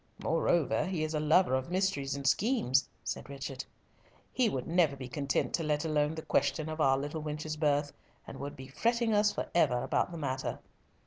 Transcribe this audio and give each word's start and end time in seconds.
"Moreover, 0.23 0.85
he 0.87 1.03
is 1.03 1.13
a 1.13 1.19
lover 1.19 1.53
of 1.53 1.69
mysteries 1.69 2.15
and 2.15 2.25
schemes," 2.25 2.89
said 3.03 3.29
Richard. 3.29 3.65
"He 4.33 4.49
would 4.49 4.65
never 4.67 4.95
be 4.95 5.07
content 5.07 5.53
to 5.53 5.63
let 5.63 5.85
alone 5.85 6.15
the 6.15 6.23
question 6.23 6.69
of 6.69 6.81
our 6.81 6.97
little 6.97 7.21
wench's 7.21 7.55
birth, 7.55 7.93
and 8.25 8.39
would 8.39 8.55
be 8.55 8.67
fretting 8.67 9.13
us 9.13 9.31
for 9.31 9.47
ever 9.53 9.83
about 9.83 10.11
the 10.11 10.17
matter." 10.17 10.57